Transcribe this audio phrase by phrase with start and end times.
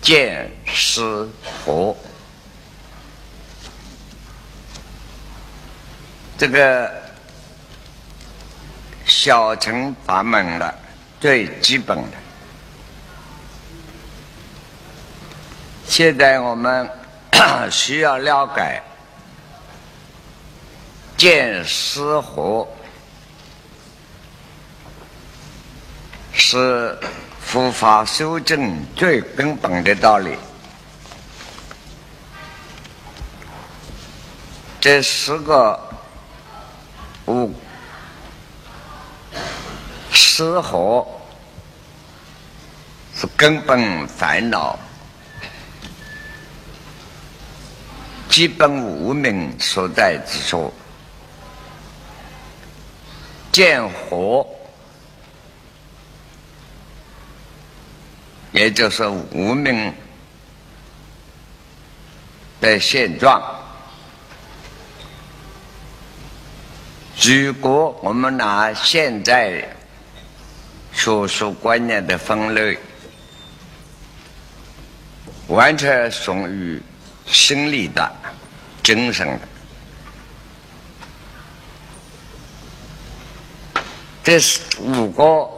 [0.00, 1.30] 见思
[1.64, 1.94] 佛，
[6.38, 6.90] 这个
[9.04, 10.74] 小乘法门的
[11.20, 12.16] 最基本的。
[15.86, 16.90] 现在我们
[17.70, 18.82] 需要了解
[21.16, 22.66] 见思佛
[26.32, 26.98] 是。
[27.50, 30.36] 佛法修正最根本的道理，
[34.80, 35.76] 这十个
[37.26, 37.52] 五
[40.12, 41.04] 失和
[43.16, 44.78] 是根本烦恼、
[48.28, 50.72] 基本无明所在之处，
[53.50, 54.46] 见惑。
[58.52, 59.94] 也就是无名
[62.60, 63.40] 的现状。
[67.22, 69.64] 如果我们拿现在
[70.92, 72.76] 学术观念的分类，
[75.46, 76.82] 完全属于
[77.26, 78.10] 心理的、
[78.82, 79.40] 精神的，
[84.24, 85.48] 这是五个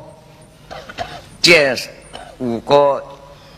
[1.41, 1.89] 建设。
[2.43, 3.01] 五个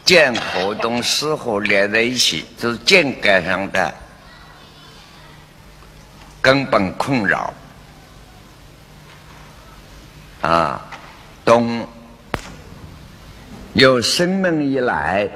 [0.04, 3.94] 建活动四合连在一起，就是见感上的
[6.42, 7.50] 根本困扰
[10.42, 10.84] 啊。
[11.46, 11.86] 东
[13.72, 15.27] 有生命以来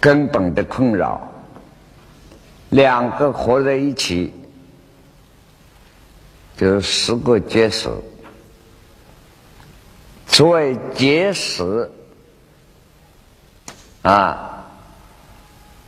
[0.00, 1.20] 根本的困扰，
[2.70, 4.32] 两个合在一起，
[6.56, 7.90] 就是十个结识。
[10.40, 11.90] 所谓结识
[14.00, 14.66] 啊，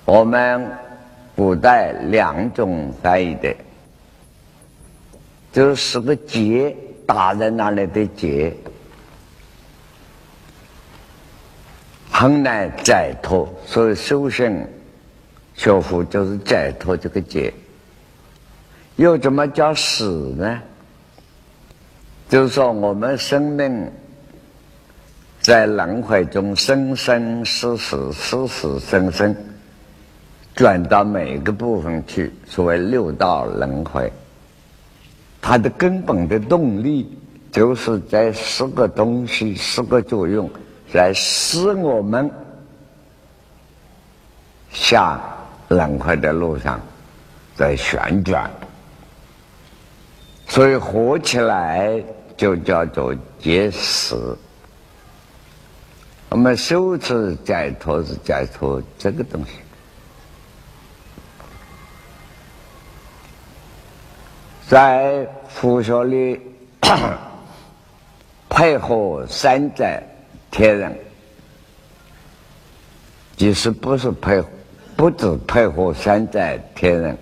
[0.04, 0.70] 我们
[1.34, 3.56] 古代两种翻译的，
[5.50, 6.76] 就是个结
[7.06, 8.54] 打在那里的结，
[12.10, 13.48] 很难解脱。
[13.64, 14.69] 所以修行
[15.54, 17.50] 学佛就是解脱这个结。
[18.96, 20.04] 又怎么叫死
[20.36, 20.60] 呢？
[22.28, 23.90] 就是说我们生命。
[25.42, 29.34] 在轮回中生生死死死死生生，
[30.54, 34.10] 转到每个部分去，所谓六道轮回。
[35.41, 37.19] 它的根本的动力，
[37.50, 40.48] 就是在四个东西、四个作用，
[40.92, 42.31] 在使我们
[44.70, 45.20] 下
[45.66, 46.81] 轮回的路上
[47.56, 48.48] 在旋转。
[50.47, 52.00] 所以合起来
[52.36, 54.14] 就叫做结识。
[56.32, 59.50] 我们修持解脱是解脱这个东西，
[64.66, 66.41] 在佛学里
[68.48, 70.03] 配合山寨
[70.50, 70.98] 天人，
[73.37, 74.43] 其实不是配，
[74.97, 77.19] 不止配合山寨天人，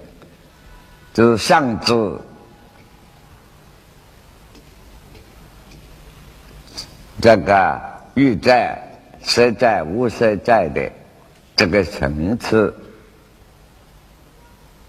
[1.12, 2.16] 就是上至
[7.21, 7.81] 这个
[8.15, 8.81] 玉在。
[9.22, 10.91] 实在无实在的
[11.54, 12.75] 这个层次，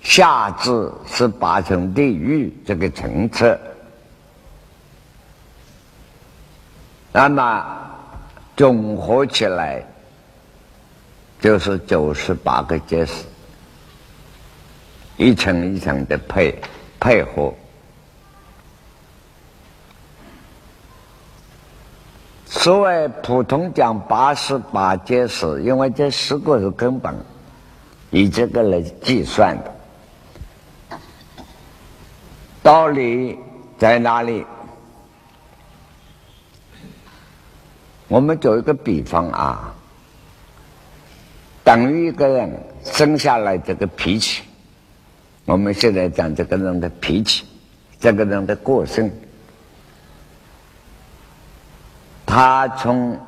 [0.02, 3.60] 下至十八层地狱这个层次，
[7.12, 7.66] 那么
[8.56, 9.84] 综合起来
[11.40, 13.26] 就是九十八个阶识，
[15.18, 16.58] 一层一层的配
[17.00, 17.54] 配合。
[22.52, 27.16] 所谓普通讲八十八阶识，因为这十个是根本，
[28.10, 31.00] 以这个来计算的。
[32.62, 33.40] 道理
[33.78, 34.46] 在哪里？
[38.10, 39.74] 我们做一个比方啊，
[41.64, 42.52] 等于一个人
[42.84, 44.44] 生下来这个脾气，
[45.46, 47.46] 我们现在讲这个人的脾气，
[47.98, 49.10] 这个人的个性。
[52.34, 53.20] 他从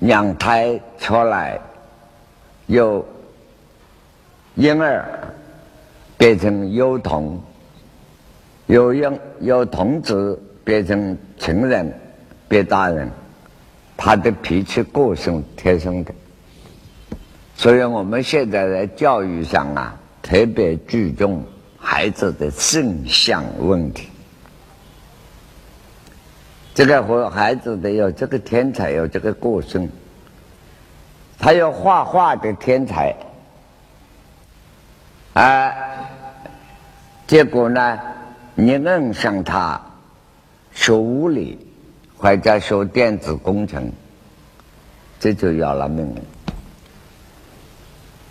[0.00, 1.56] 娘胎出来，
[2.66, 3.06] 由
[4.56, 5.04] 婴儿
[6.18, 7.40] 变成幼童，
[8.66, 11.96] 由婴由童子变成成人，
[12.48, 13.08] 变大人，
[13.96, 16.12] 他的脾气个性天生的。
[17.54, 21.40] 所以我们现在在教育上啊，特别注重
[21.78, 24.08] 孩子的正向问题。
[26.74, 29.88] 这个和孩子的有这个天才，有这个个性，
[31.38, 33.14] 他有画画的天才，
[35.34, 35.72] 啊，
[37.28, 38.00] 结果呢，
[38.56, 39.80] 你硬上他
[40.72, 41.64] 学物理
[42.16, 43.92] 或者学电子工程，
[45.20, 46.12] 这就要了命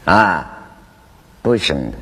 [0.05, 0.51] 了，啊，
[1.41, 1.97] 不行的。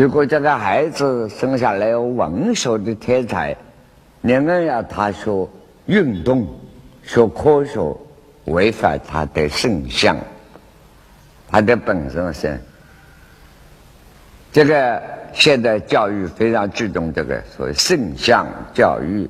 [0.00, 3.56] 如果这个孩子生下来有文学的天才。
[4.28, 5.48] 你们要他学
[5.86, 6.46] 运动、
[7.02, 7.96] 学科学，
[8.44, 10.18] 违反他的圣相，
[11.50, 12.60] 他的本身是
[14.52, 15.02] 这个。
[15.32, 19.28] 现在教育非常注重这个所谓圣相教育，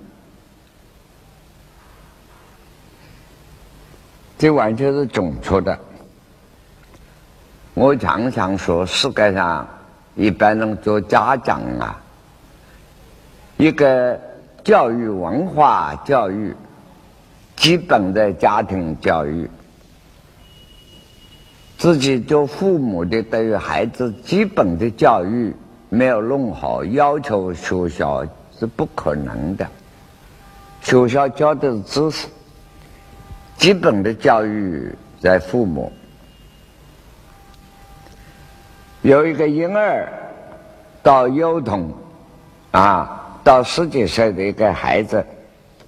[4.38, 5.78] 这完全是准确的。
[7.74, 9.68] 我常常说，世界上
[10.14, 12.00] 一般人做家长啊，
[13.58, 14.18] 一个。
[14.68, 16.54] 教育文化教育，
[17.56, 19.48] 基本的家庭教育，
[21.78, 25.56] 自己做父母的对于孩子基本的教育
[25.88, 28.22] 没有弄好，要求学校
[28.58, 29.66] 是不可能的。
[30.82, 32.28] 学校教的是知识，
[33.56, 35.90] 基本的教育在父母。
[39.00, 40.12] 有一个婴儿
[41.02, 41.90] 到幼童
[42.72, 43.24] 啊。
[43.44, 45.24] 到十几岁的一个孩子，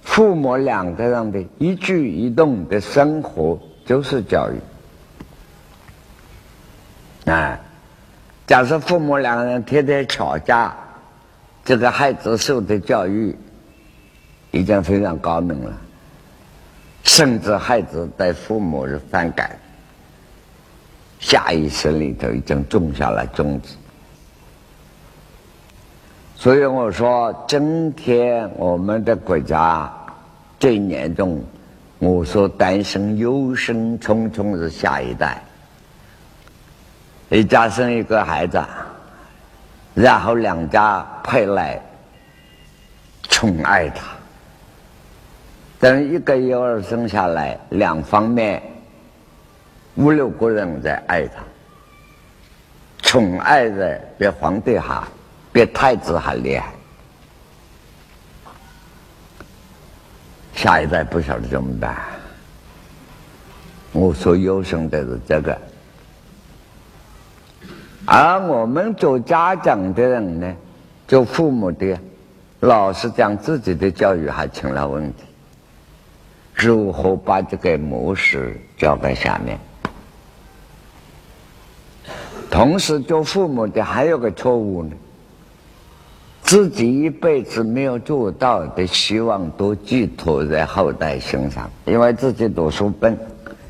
[0.01, 7.29] 父母两个人的一举一动的生活就是教育。
[7.29, 7.59] 啊，
[8.47, 10.75] 假设父母两个人天天吵架，
[11.63, 13.35] 这个孩子受的教育
[14.49, 15.71] 已经非常高明了，
[17.03, 19.55] 甚至孩子对父母是反感，
[21.19, 23.75] 下意识里头已经种下了种子。
[26.41, 29.87] 所以我说，今天我们的国家
[30.59, 31.39] 最严重，
[31.99, 35.39] 我说担心忧心忡忡是下一代。
[37.29, 38.59] 一家生一个孩子，
[39.93, 41.79] 然后两家配来
[43.29, 44.07] 宠爱他。
[45.79, 48.59] 等一个婴儿生下来，两方面
[49.93, 51.33] 五六个人在爱他，
[53.03, 55.07] 宠爱的比皇帝好。
[55.53, 56.73] 比太子还厉害，
[60.55, 61.97] 下一代不晓得怎么办。
[63.91, 65.57] 我说优生的是这个，
[68.05, 70.55] 而我们做家长的人呢，
[71.07, 71.99] 做父母的，
[72.61, 75.23] 老是将自己的教育还成了问题。
[76.53, 79.59] 如何把这个模式交给下面？
[82.49, 84.91] 同时，做父母的还有个错误呢。
[86.43, 93.17] 自己一辈子没有做到的希望都寄托在后代身上，因为自己读书笨，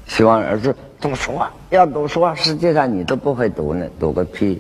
[0.08, 2.34] 希望儿子读书啊，要读书啊。
[2.34, 4.60] 实际上你都不会读呢，读个屁！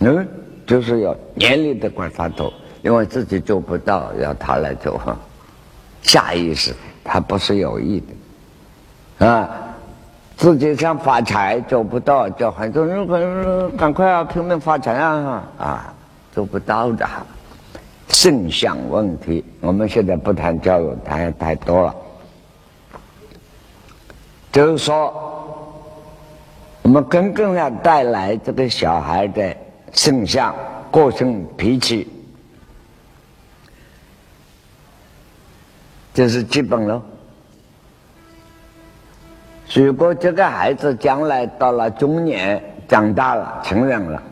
[0.00, 0.26] 嗯，
[0.66, 2.52] 就是要严厉的管他读，
[2.82, 5.00] 因为自己做不到，要他来做，
[6.02, 6.72] 下意识，
[7.02, 8.00] 他不是有意
[9.18, 9.48] 的啊。
[10.36, 15.94] 自己想发财做不到，叫孩子赶赶快啊，拼命发财啊啊，
[16.32, 17.04] 做不到的。
[18.08, 21.94] 性相问题，我们现在不谈教育，谈太多了。
[24.50, 25.12] 就是说，
[26.82, 29.56] 我们根根要带来这个小孩的
[29.92, 30.54] 性相、
[30.90, 32.08] 个性、脾气，
[36.14, 37.00] 这是基本喽。
[39.74, 44.22] 如果这个孩子将来到了中年，长大了，成人了，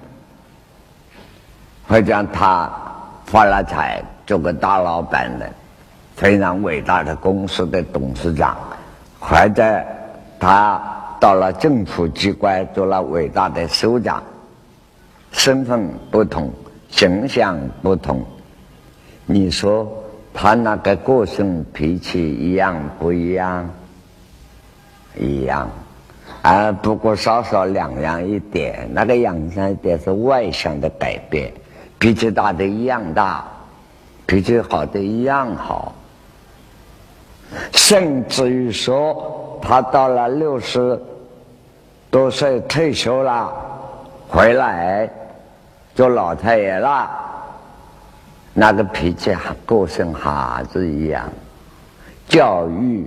[1.86, 2.85] 会将他。
[3.26, 5.50] 发了财，做个大老板的，
[6.14, 8.56] 非常伟大的公司的董事长，
[9.18, 9.82] 或者
[10.38, 10.80] 他
[11.20, 14.22] 到了政府机关做了伟大的首长，
[15.32, 16.50] 身份不同，
[16.88, 18.24] 形象不同，
[19.26, 19.92] 你说
[20.32, 23.68] 他那个个性脾气一样不一样？
[25.18, 25.68] 一样，
[26.42, 31.52] 啊，不过稍稍两样一点，那个两样一点是外向的改变。
[31.98, 33.44] 脾气大的一样大，
[34.26, 35.94] 脾气好的一样好，
[37.72, 41.00] 甚至于说，他到了六十
[42.10, 43.52] 多岁退休了，
[44.28, 45.08] 回来
[45.94, 47.10] 做老太爷了，
[48.52, 51.26] 那个脾气还个性还是一样，
[52.28, 53.06] 教育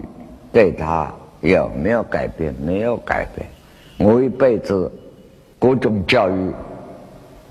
[0.52, 2.54] 对他有没有改变？
[2.56, 3.48] 没有改变。
[3.98, 4.92] 我一辈子
[5.60, 6.52] 各种教育。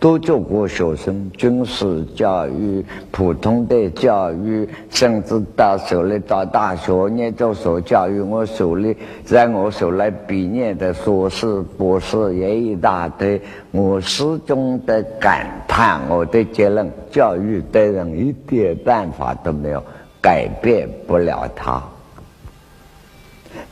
[0.00, 13.40] 都做过学生，军事教育、普通的教育，甚至到手里到大学研究所教育，我手里在我手里毕业的硕士、博士也一大堆。
[13.72, 19.82] 我始终的感叹，我的结论：教育对人一点办法都没有，
[20.20, 21.82] 改变不了他。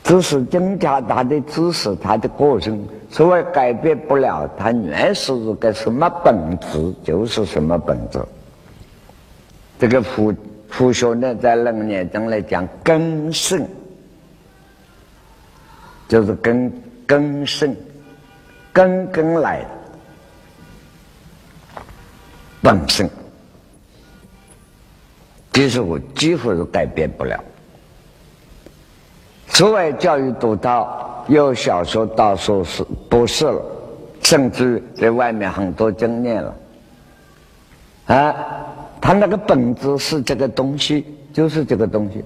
[0.06, 2.88] 只是增加他的知识，他的个性。
[3.10, 8.20] 所谓改变不了，他原是一个什么本质，就是什么本质。
[9.80, 10.32] 这个佛
[10.68, 13.66] 佛学呢，在楞严中来讲，根性
[16.06, 16.72] 就是根
[17.04, 17.76] 根性，
[18.72, 19.68] 根根来的
[22.62, 23.10] 本性，
[25.52, 27.42] 其实我几乎是改变不了。
[29.56, 33.62] 所谓教育独到，又小学到硕士、博士了，
[34.20, 36.54] 甚至在外面很多经验了。
[38.04, 38.36] 啊，
[39.00, 42.22] 他那个本质是这个东西，就是这个东西。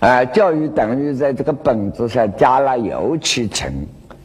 [0.00, 3.72] 啊，教育等于在这个本质上加了油漆层，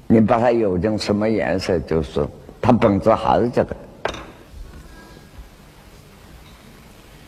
[0.08, 2.26] 你把它油成什么颜色，就是
[2.60, 3.76] 它本质还是这个。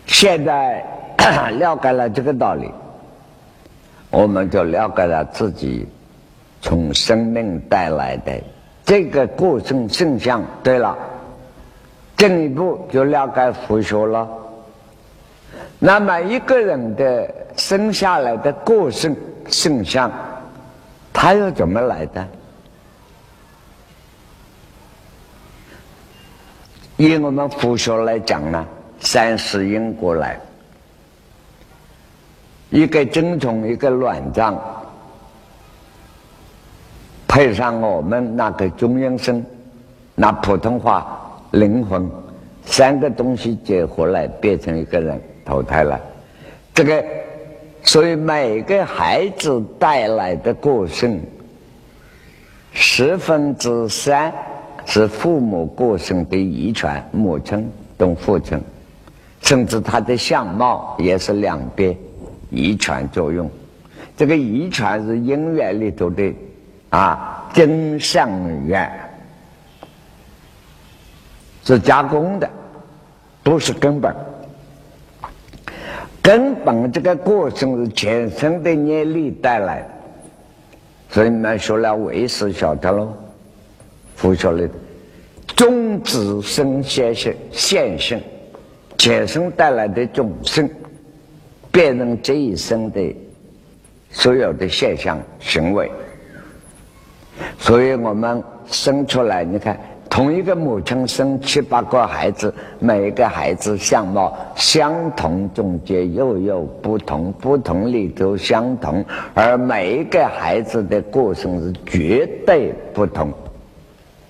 [0.07, 0.83] 现在
[1.59, 2.71] 了解了这个道理。
[4.09, 5.87] 我们就了解了自己
[6.61, 8.33] 从生命带来的
[8.83, 10.43] 这个过程现象。
[10.63, 10.97] 对了，
[12.17, 14.27] 进一步就了解佛学了。
[15.77, 19.15] 那么一个人的生下来的个性
[19.47, 20.11] 现象，
[21.13, 22.27] 他又怎么来的？
[26.97, 28.65] 以我们佛学来讲呢，
[28.99, 30.37] 三世因果来。
[32.69, 34.55] 一个精虫，一个卵脏，
[37.27, 39.43] 配上我们那个中阴身，
[40.13, 42.07] 那普通话灵魂，
[42.65, 45.99] 三个东西结合来变成一个人投胎了。
[46.73, 47.03] 这个，
[47.81, 51.19] 所以每个孩子带来的个性，
[52.71, 54.31] 十分之三
[54.85, 58.61] 是父母个性的遗传，母亲跟父亲，
[59.41, 61.97] 甚至他的相貌也是两边。
[62.49, 63.49] 遗传作用，
[64.17, 66.33] 这个遗传是因缘里头的
[66.89, 68.29] 啊，真相
[68.65, 68.91] 缘
[71.63, 72.49] 是加工的，
[73.43, 74.15] 不是根本。
[76.21, 79.87] 根本这个过程是全身的业力带来的，
[81.09, 83.13] 所以你们学了唯识晓得喽，
[84.15, 84.73] 佛学里的
[85.55, 88.21] 种子生现性现性，
[88.97, 90.69] 全身带来的种性。
[91.71, 93.15] 辨认这一生的
[94.11, 95.91] 所有的现象行为，
[97.59, 113.31] 所以我们生出来，你看，同一个母亲生七八个孩子，每一个孩子相貌相同，中间又有不同，不同里头相同，而每一个孩子的过程是绝对不同，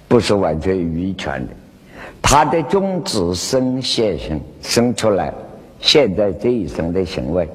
[0.10, 1.54] 不是完全遗传的，
[2.22, 5.34] 他的种子生现性生出来。
[5.82, 7.48] 现在这一生的行为，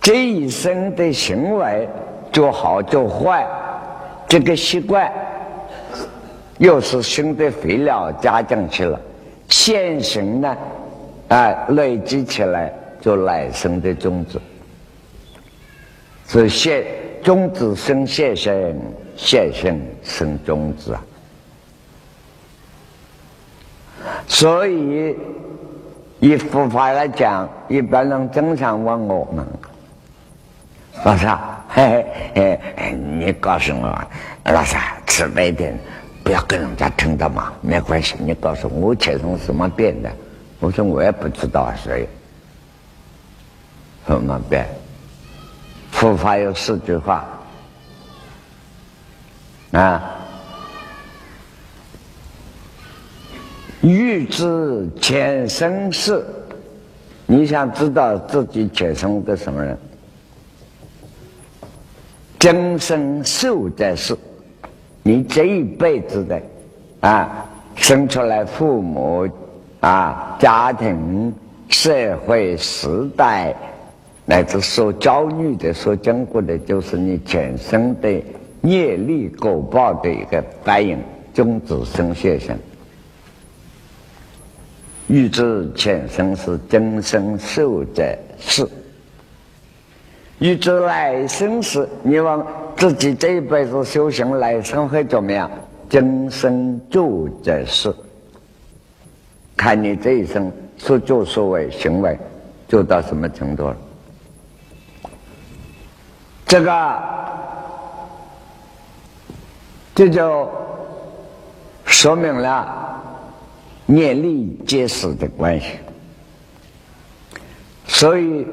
[0.00, 1.88] 这一生的行为
[2.32, 3.46] 做好做坏，
[4.28, 5.12] 这个习惯
[6.58, 9.00] 又是新的肥料加进去了，
[9.48, 10.56] 现行呢，
[11.28, 14.40] 啊，累积起来做来生的种子，
[16.28, 16.84] 是现
[17.22, 18.80] 种子生现生，
[19.16, 21.04] 现生生种子啊，
[24.28, 25.16] 所以。
[26.22, 29.44] 以佛法来讲，一般人经常问我们
[31.04, 31.26] ：“老师，
[31.68, 34.04] 嘿嘿，你告诉我，
[34.44, 35.76] 老师慈悲点，
[36.22, 38.14] 不要跟人家听到嘛，没关系。
[38.20, 40.08] 你告诉我，我切成什么变的？
[40.60, 42.06] 我说我也不知道，所以
[44.06, 44.64] 怎么变？
[45.90, 47.24] 佛法有四句话
[49.72, 50.00] 啊。”
[53.82, 56.24] 欲知前生事，
[57.26, 59.76] 你想知道自己前生个什么人？
[62.38, 64.16] 今生受在世，
[65.02, 66.40] 你这一辈子的
[67.00, 69.28] 啊，生出来父母
[69.80, 71.34] 啊，家庭、
[71.68, 72.86] 社会、时
[73.16, 73.52] 代，
[74.24, 78.08] 乃至所遭遇的、所经过的，就是你前生的
[78.62, 80.96] 业力果报的一个反应，
[81.34, 82.56] 种子生现象。
[85.12, 88.02] 欲知前生是今生受者
[88.38, 88.66] 是，
[90.38, 92.42] 欲知来生是，你问
[92.74, 95.50] 自己这一辈子修行来生会怎么样？
[95.90, 97.94] 今生做者是，
[99.54, 102.18] 看你这一生所作所为行为
[102.66, 103.76] 做到什么程度了。
[106.46, 107.02] 这个，
[109.94, 110.50] 这就
[111.84, 113.01] 说明了
[113.86, 115.66] 念力结识的关系。
[117.86, 118.46] 所以，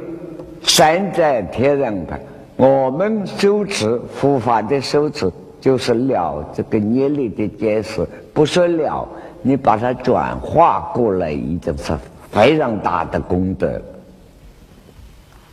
[0.61, 2.19] 山在天人旁，
[2.55, 5.31] 我们修持佛法的修持，
[5.61, 9.07] 就是了这个念力的解释，不是了，
[9.41, 11.97] 你把它转化过来，已经是
[12.31, 13.81] 非常大的功德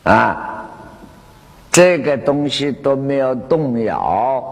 [0.03, 0.53] 啊。
[1.71, 4.43] 这个东西都没有动摇，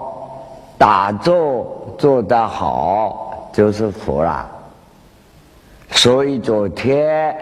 [0.76, 4.50] 打坐做得好就是佛了。
[5.94, 7.34] 所以昨天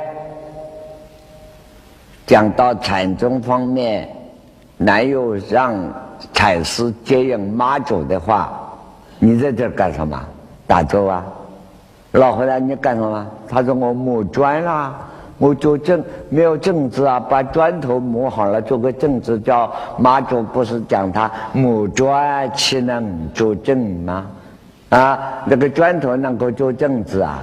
[2.27, 4.09] 讲到禅宗方面，
[4.77, 5.75] 哪有让
[6.33, 8.53] 禅师接应妈祖的话，
[9.19, 10.23] 你在这干什么？
[10.67, 11.25] 打坐啊？
[12.13, 13.27] 老和尚，你干什么？
[13.49, 14.95] 他说我磨砖啦。
[15.39, 24.27] 我做正没有正字啊，把砖头磨好了做个正字，叫马祖不是讲他磨砖岂能做正吗？
[24.91, 27.43] 啊，那个砖头能够做正字啊？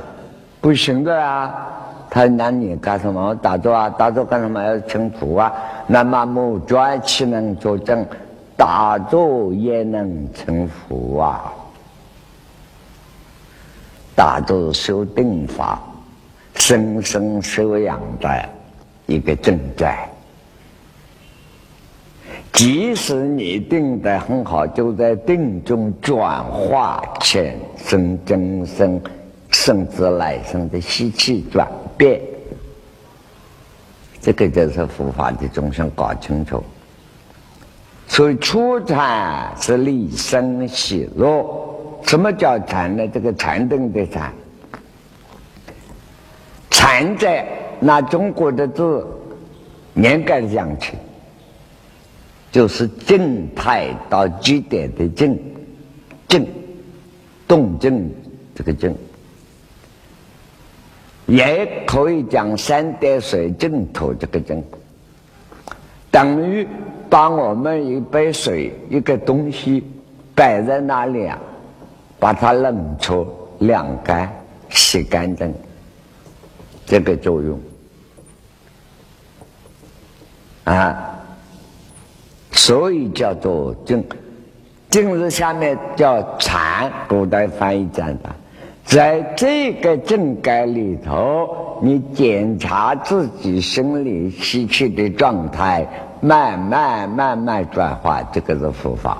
[0.61, 1.67] 不行的啊！
[2.09, 3.35] 他那你干什么？
[3.35, 4.63] 打坐啊，打坐干什么？
[4.63, 5.53] 要成佛啊？
[5.87, 8.05] 那么木砖岂能作证？
[8.57, 11.53] 打坐也能成佛啊！
[14.15, 15.79] 打坐修定法。
[16.55, 18.49] 生生修养的
[19.05, 20.07] 一个正在，
[22.51, 29.01] 即使你定的很好，就在定中转化前生今生，
[29.59, 32.21] 甚至来生的习气转变，
[34.21, 36.63] 这个就是佛法的众生搞清楚。
[38.07, 41.45] 所以初禅是立生喜乐。
[42.03, 43.05] 什么叫禅呢？
[43.09, 44.33] 这个禅定的禅。
[46.71, 47.45] 禅在
[47.81, 49.05] 拿中国的字
[49.95, 50.93] 严格讲起，
[52.49, 55.37] 就是静态到极点的静，
[56.29, 56.47] 静，
[57.45, 58.09] 动静
[58.55, 58.95] 这个静，
[61.29, 64.63] 也可以讲三点水净土这个静，
[66.09, 66.67] 等于
[67.07, 69.83] 把我们一杯水一个东西
[70.33, 71.37] 摆在那里啊，
[72.17, 73.27] 把它冷出、
[73.59, 74.27] 晾干、
[74.69, 75.53] 洗干净。
[76.85, 77.59] 这个作用
[80.63, 81.19] 啊，
[82.51, 84.03] 所以叫做静。
[84.89, 88.29] 静字下面叫禅，古代翻译讲的，
[88.89, 95.87] 在这个正感里头，你检查自己心理习气的状态，
[96.19, 99.19] 慢慢慢慢转化，这个是佛法。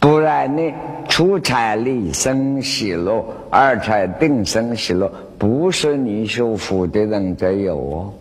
[0.00, 0.74] 不然呢，
[1.08, 5.08] 初禅立生喜乐，二禅定生喜乐。
[5.38, 8.12] 不是你修福的人才有哦。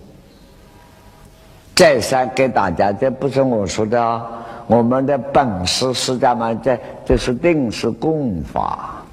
[1.73, 4.23] 再三给大家，这不是我说的啊，
[4.67, 9.04] 我们的本师释迦牟尼，这这是定是功法，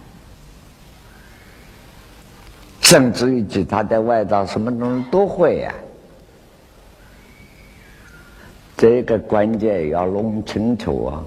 [2.93, 5.73] 甚至于其他的外道什么东西都会呀。
[8.77, 11.25] 这个关键要弄清楚啊！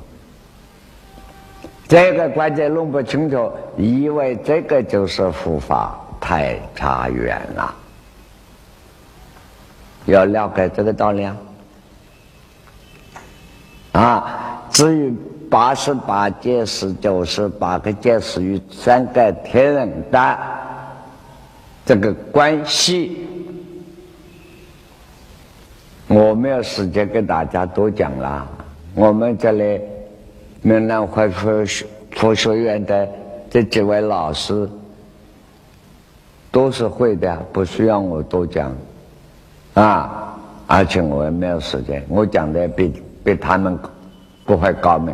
[1.88, 6.00] 这个关键弄不清楚，以为这个就是佛法。
[6.20, 7.76] 太差远了，
[10.06, 11.38] 要了解这个道理啊！
[13.92, 15.14] 啊，至于
[15.52, 20.38] 八十八戒十九十八个戒十与三个天人的
[21.86, 23.28] 这个关系，
[26.08, 28.48] 我没有时间跟大家多讲了。
[28.96, 29.80] 我们这里
[30.62, 33.08] 闽南会佛学佛学院的
[33.50, 34.68] 这几位老师。
[36.52, 38.74] 都是会的，不需要我多讲，
[39.74, 42.94] 啊，而且我也没有时间，我讲的比
[43.26, 43.78] 比他们
[44.46, 45.14] 不会高明，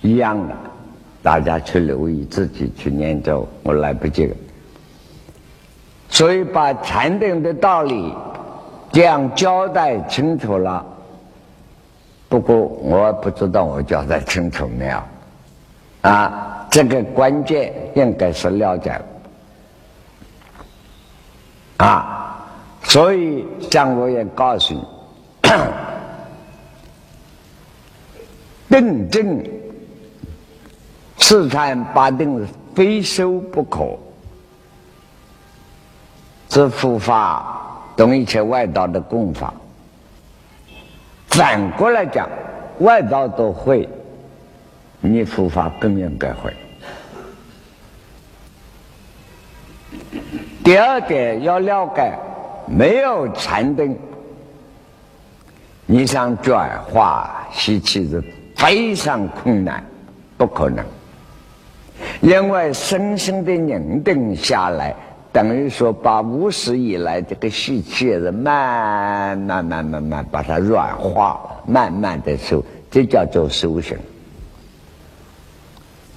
[0.00, 0.54] 一样的，
[1.22, 4.34] 大家去留意，自己去研究，我来不及了。
[6.08, 8.14] 所以把禅定的道理
[8.90, 10.84] 这样交代清楚了，
[12.28, 15.02] 不过我不知道我交代清楚没有，
[16.02, 19.00] 啊，这个关键应该是了解。
[21.76, 22.44] 啊，
[22.82, 24.84] 所以张我也告诉你，
[28.76, 29.44] 定正
[31.18, 32.44] 四禅八定
[32.74, 33.96] 非修不可，
[36.48, 37.60] 是佛法
[37.96, 39.52] 懂一切外道的功法。
[41.28, 42.28] 反过来讲，
[42.80, 43.88] 外道都会，
[45.00, 46.52] 你佛法更应该会。
[50.64, 52.12] 第二点要了解，
[52.66, 53.96] 没有禅定，
[55.86, 58.22] 你想转化习气是
[58.56, 59.84] 非常困难，
[60.36, 60.84] 不可能。
[62.20, 64.94] 因为深深的凝定下来，
[65.32, 73.96] 等于说把无始以来这个习气是慢慢慢慢慢把它软化，慢慢的修，这叫做修行。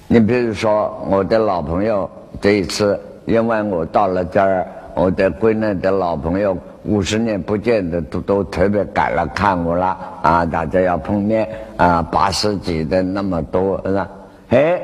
[0.08, 10.44] 你比如说，我的老朋友这一次，因为我到了这儿，我的国内的老朋友五十年不见的都都特别赶来看我了啊！
[10.44, 14.08] 大家要碰面啊，八十几的那么多是吧？
[14.50, 14.82] 哎，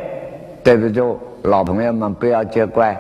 [0.63, 2.99] 对不住，老朋友们不要见怪，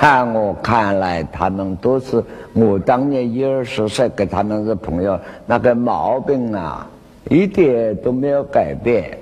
[0.00, 6.86] 看我看来，他们都是我当年一二十岁跟他们是朋友，那个毛病啊，
[7.28, 9.18] 一点都没有改变。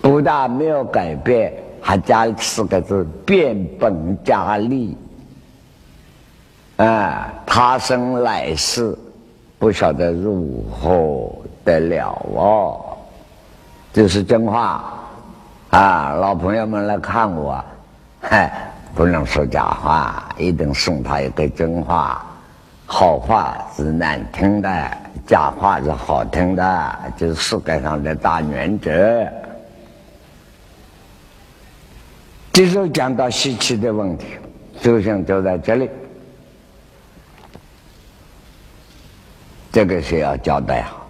[0.00, 4.96] 不但没有改变，还加四个字“变本加厉”。
[6.78, 8.96] 啊，他生来世
[9.56, 11.30] 不晓得如何
[11.64, 12.80] 得了哦，
[13.92, 14.82] 这是真话
[15.70, 16.12] 啊！
[16.20, 17.64] 老朋友们来看我，
[18.20, 22.20] 嗨，不能说假话，一定送他一个真话。
[22.84, 29.24] 好话是难听的，假话是好听的，就是世界上的大原则。
[32.52, 34.26] 接着讲到习气的问题，
[34.80, 35.88] 修行就在这里，
[39.70, 41.08] 这个是要交代好。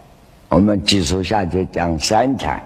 [0.50, 2.62] 我们继续下去讲三禅，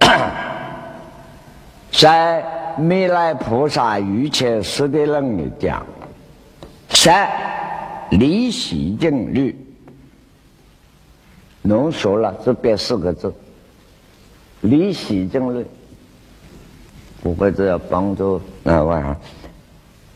[1.92, 2.42] 在
[2.78, 5.84] 弥勒菩萨于切师的论里讲，
[6.88, 7.28] 三
[8.10, 9.56] 离习静虑，
[11.62, 13.32] 浓缩了这边四个字，
[14.60, 15.66] 离习静虑。
[17.22, 19.16] 不会这要帮助那玩意儿，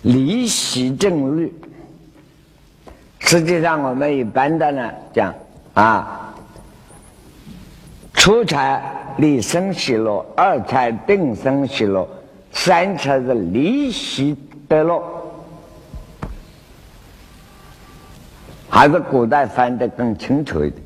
[0.02, 1.54] 离习正律。
[3.20, 5.32] 实际上，我们一般的呢讲
[5.74, 6.34] 啊，
[8.12, 8.82] 初禅
[9.18, 12.08] 离生喜乐，二禅定生喜乐，
[12.56, 14.34] 三禅是离习
[14.66, 15.00] 得乐。
[18.68, 20.82] 还是古代翻的更清楚一点。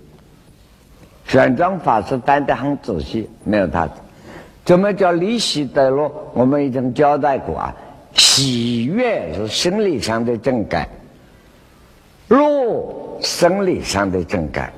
[1.27, 3.89] 玄奘法师翻的很仔细，没有他。
[4.65, 6.13] 怎么叫离喜得乐？
[6.35, 7.75] 我们已经交代过啊，
[8.15, 10.89] 喜悦是心理上的正感，
[12.29, 14.73] 乐生理上的正感。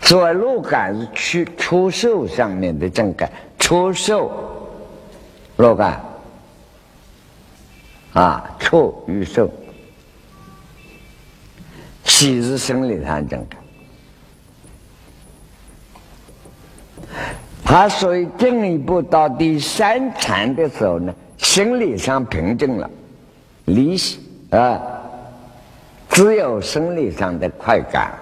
[0.00, 4.30] 所谓乐感是出出售上面的正感，出售
[5.56, 6.00] 若干。
[8.12, 9.50] 啊，触与受，
[12.04, 13.60] 喜是生理上正感。
[17.64, 22.88] 他所以进一步到第三禅的时候呢，心理上平静了，
[23.64, 23.96] 离
[24.50, 24.80] 啊，
[26.08, 28.12] 只有生理上的快感。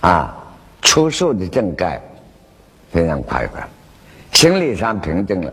[0.00, 0.36] 啊，
[0.82, 2.02] 出受的正感
[2.90, 3.68] 非常快感，
[4.38, 5.52] 心理上平静了。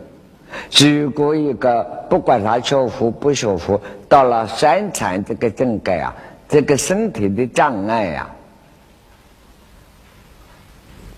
[0.78, 6.14] 如果一个不管他修福不修福，到了三禅这个正感啊，
[6.48, 8.30] 这个身体的障碍呀。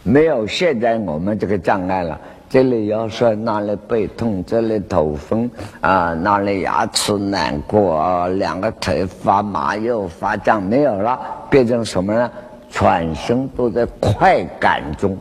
[0.03, 5.51] 没有现在我们这个障碍了，这里腰酸，那里背痛，这里头风
[5.83, 12.31] 啊，那里牙齿难过啊，两个腿发麻又发胀，没有了，变成什么呢？
[12.71, 15.19] 全身都在快感中，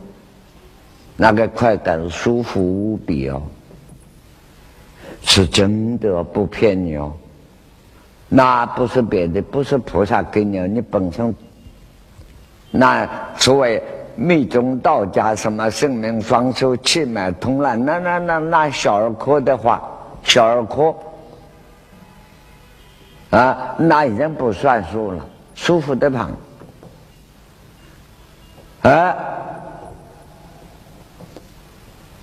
[1.20, 3.42] 那个快感舒服无比哦，
[5.20, 7.12] 是真的不骗你哦，
[8.28, 11.34] 那不是别的，不是菩萨给你，你本身
[12.70, 13.82] 那所谓。
[14.20, 19.80] 密宗道家什么圣明双修气脉通了，那那那那小儿科的话，
[20.24, 20.92] 小儿科
[23.30, 28.92] 啊，那已经不算数了，舒服的很。
[28.92, 29.16] 啊，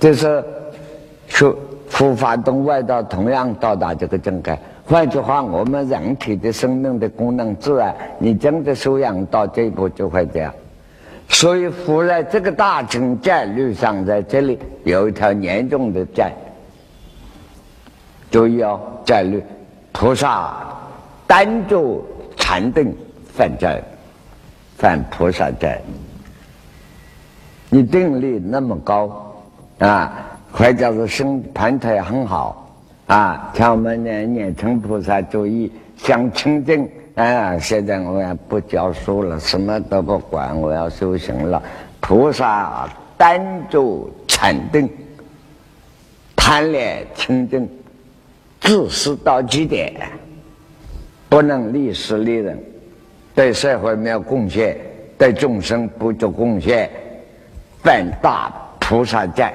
[0.06, 0.46] 就是
[1.26, 1.58] 说
[1.90, 4.56] 佛法动外道同样到达这个境界。
[4.86, 10.54] 换句话，我们人体的生命的功能自然，你真的修养到这一步，就会这样。
[11.28, 16.32] 所以，佛在这个大乘戒律上，在这里有一条严重的戒，
[18.30, 19.44] 注意哦，戒律，
[19.92, 20.54] 菩萨
[21.26, 22.96] 单做禅定
[23.34, 23.84] 犯戒，
[24.78, 25.82] 犯菩萨戒。
[27.72, 29.35] 你定力那么高
[29.80, 32.72] 啊，或者是生盘腿很好
[33.08, 36.90] 啊，像我们念念成菩萨注意想清净。
[37.16, 41.64] 啊，现在我也不教书了，什么都不管，我要修行了。
[42.02, 44.90] 菩萨单做禅定，
[46.36, 47.70] 贪恋清净，
[48.60, 49.94] 自私到极点，
[51.30, 52.62] 不能利事利人，
[53.34, 54.78] 对社会没有贡献，
[55.18, 56.90] 对众生不做贡献，
[57.82, 59.54] 犯大菩萨债。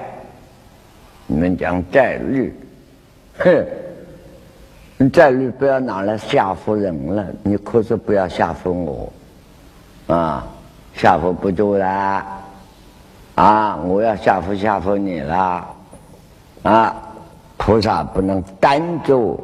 [1.33, 2.53] 你们讲债率，
[3.39, 3.65] 哼，
[4.97, 9.13] 你债率不要拿来吓唬人了，你可是不要吓唬我，
[10.09, 10.45] 啊，
[10.93, 12.27] 吓唬不住啦，
[13.37, 15.69] 啊，我要吓唬吓唬你啦，
[16.65, 16.97] 啊，
[17.57, 19.41] 菩萨不能单做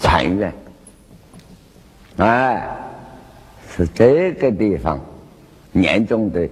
[0.00, 0.52] 禅院，
[2.16, 2.68] 哎，
[3.70, 4.98] 是这个地方
[5.72, 6.48] 严重的。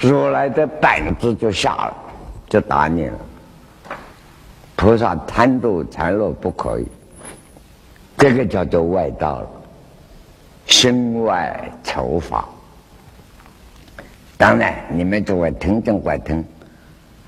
[0.00, 1.96] 如来的板子就下了，
[2.48, 3.18] 就打你了。
[4.76, 6.86] 菩萨贪度残落不可以，
[8.16, 9.46] 这个叫做外道了，
[10.64, 12.48] 心外求法。
[14.38, 16.42] 当然，你们诸位听众怪听，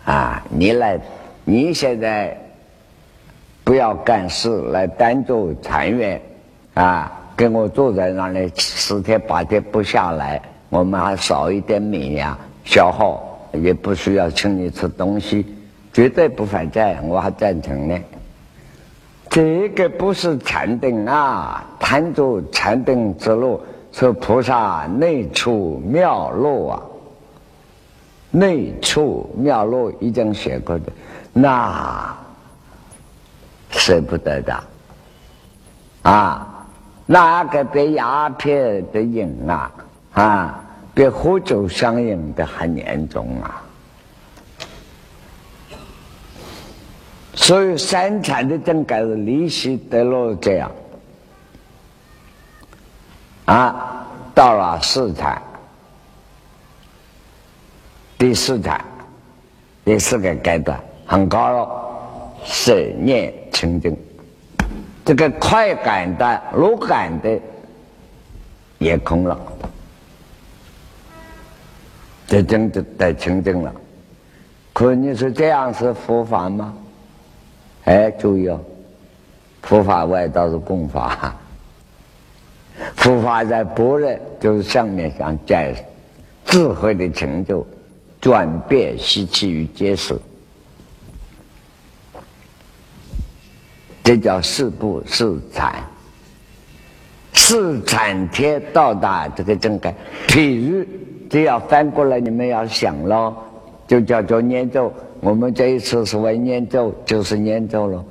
[0.07, 0.99] 啊，你来，
[1.45, 2.35] 你现在
[3.63, 6.19] 不要干事，来单做禅院，
[6.73, 12.39] 啊，跟我坐在那里十天八天不下来，我们还少一点米呀。
[12.65, 13.23] 消耗
[13.53, 15.47] 也不需要请你吃东西，
[15.93, 17.99] 绝对不反债，我还赞成呢。
[19.29, 26.83] 这个不是禅定啊，贪着禅定之路，是菩萨内处妙路啊。
[28.31, 30.93] 内处妙路已经写过的，
[31.33, 32.17] 那
[33.71, 34.65] 舍不得的
[36.03, 36.67] 啊，
[37.05, 39.73] 那个被鸦片的瘾啊
[40.13, 40.62] 啊！
[40.95, 43.63] 比喝酒上瘾的还严重啊！
[47.35, 50.71] 所以三禅的整个是利息得了这样
[53.47, 55.43] 啊，到了四禅，
[58.19, 58.85] 第四禅，
[59.85, 61.69] 第四个阶段很高了，
[62.45, 63.97] 色念清净，
[65.07, 67.41] 这个快感的、路感的
[68.79, 69.41] 也空了。
[72.27, 73.71] 这真的得清净了，
[74.73, 76.75] 可你说这样是佛法吗？
[77.85, 78.59] 哎，注意哦，
[79.63, 81.37] 佛法外道是共法，
[82.97, 85.75] 佛法在般若就是上面讲在
[86.47, 87.67] 智慧的成就，
[88.19, 90.17] 转变习气与结识，
[94.03, 95.85] 这叫四不四禅，
[97.35, 99.95] 四禅天到达这个境界，
[100.29, 100.87] 譬如。
[101.33, 103.33] 这要翻过来，你们要想喽，
[103.89, 104.93] 就叫做念咒。
[105.21, 108.05] 我们这一次是为念咒，就是念咒了，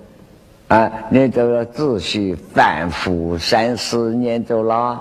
[0.70, 5.00] 啊，念咒要仔细反复三思念咒啦。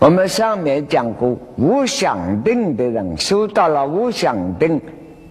[0.00, 4.80] 我们上面讲过，无想定的人修到了无想定，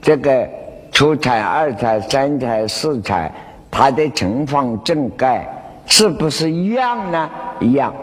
[0.02, 0.48] 这个
[0.94, 3.30] 初禅、二禅、三禅、四禅，
[3.70, 5.46] 他的情况正盖
[5.86, 7.30] 是不是一样呢？
[7.60, 7.94] 一样。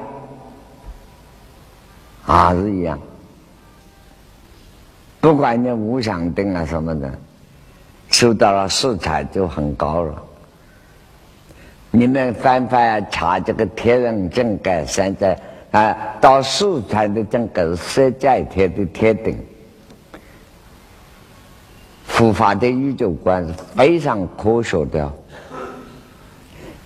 [2.26, 2.98] 还是一样，
[5.20, 7.08] 不管你无想定啊什么的，
[8.10, 10.22] 受到了四禅就很高了。
[11.92, 15.38] 你们翻翻查这个天人正盖三在
[15.70, 19.38] 啊，到四禅的正盖是色在天的天顶，
[22.04, 25.10] 佛法的宇宙观是非常科学的。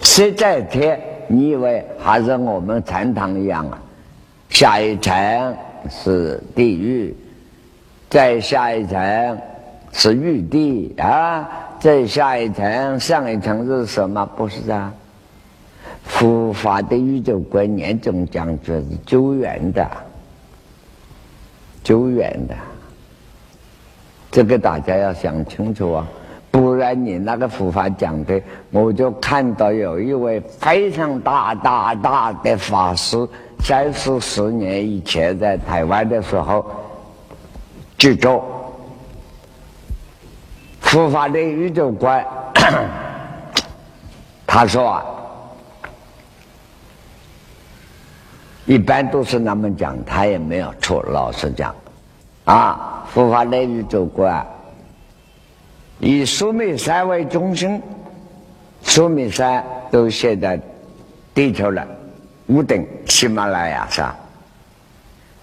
[0.03, 3.83] 色在天，你以为还是我们禅堂一样啊？
[4.51, 5.57] 下一层
[5.89, 7.17] 是地狱，
[8.11, 9.39] 再下一层
[9.93, 14.27] 是玉帝啊，再下一层上一层是什么？
[14.37, 14.93] 不是啊，
[16.05, 19.89] 佛法的宇宙观念中讲究是久远的，
[21.83, 22.55] 久远的，
[24.31, 26.07] 这个大家要想清楚啊，
[26.51, 33.17] 不然你那个佛法讲的，我就看到有一位非常大大大的法师。
[33.63, 36.65] 三四十年以前，在台湾的时候，
[37.97, 38.45] 就做
[40.81, 42.27] 佛法的宇宙观。
[44.47, 45.05] 他说啊，
[48.67, 51.01] 一般都是那么讲，他也没有错。
[51.05, 51.73] 老实讲，
[52.45, 54.45] 啊，佛法的宇宙观
[56.01, 57.81] 以苏美山为中心，
[58.83, 60.59] 苏美山都现在
[61.33, 61.87] 地球了。
[62.51, 64.13] 五等喜马拉雅山，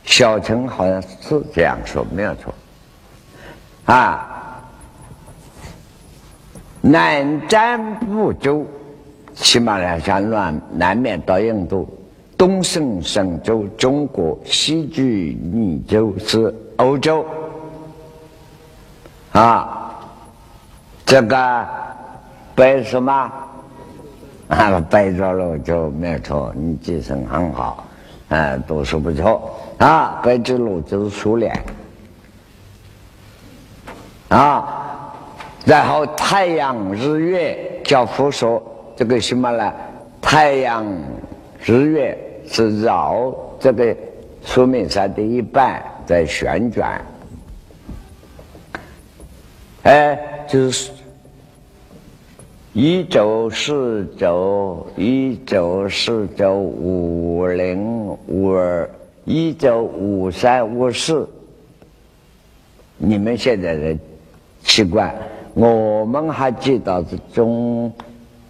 [0.03, 2.53] 小陈好像是这样说，没有错。
[3.85, 4.59] 啊，
[6.81, 8.67] 南瞻部洲，
[9.33, 11.87] 喜马拉雅山南南面到印度，
[12.37, 17.25] 东胜神州中国，西距尼州是欧洲。
[19.31, 19.95] 啊，
[21.05, 21.65] 这个
[22.53, 23.31] 背什么？
[24.49, 27.85] 啊，白着了就没错，你精神很好，
[28.29, 30.21] 啊，读书不错啊。
[30.23, 31.53] 白之路就是苏联
[34.29, 35.13] 啊，
[35.65, 38.63] 然后太阳日月叫复说，
[38.95, 39.73] 这个什么呢？
[40.21, 40.85] 太阳
[41.61, 43.95] 日月是绕这个
[44.41, 47.01] 苏明山的一半在旋转。
[49.83, 50.91] 哎，就是
[52.79, 58.87] 一九四九，一九四九五零五二，
[59.25, 61.27] 一九五三五四。
[62.99, 63.97] 你们现在的
[64.61, 65.11] 习惯，
[65.55, 67.91] 我们还记得是中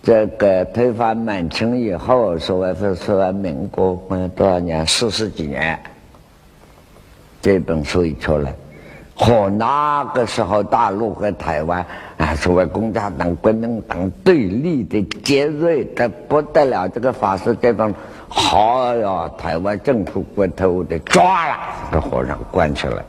[0.04, 3.98] 这个推翻满清以后，所谓是说完民国
[4.36, 5.80] 多少年，四十几年，
[7.42, 8.54] 这本书一出来。
[9.20, 11.84] 和那个时候大陆和台湾
[12.18, 17.92] 啊，所谓共产党、国民党对立的尖锐的不得了，这个法师这方，
[18.28, 21.58] 好呀，台湾政府过头的抓了，
[21.92, 23.04] 把和尚关起来。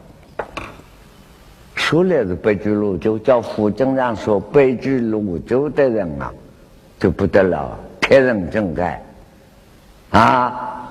[1.75, 6.33] 说来是北俱泸州，叫胡正让说北俱泸州的人啊，
[6.99, 9.03] 就不得了，铁人政改
[10.09, 10.89] 啊，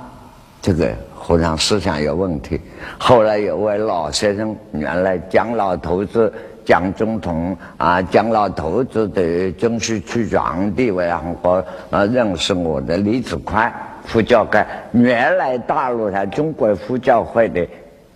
[0.62, 0.95] 这个。
[1.19, 2.60] 和尚思想有问题。
[2.97, 6.32] 后来有位老先生，原来蒋老头子、
[6.63, 13.71] 蒋总统啊，蒋老头子的军事区长地位很高啊，认识我的李子宽
[14.06, 17.67] 副教官，原来大陆上中国佛教会的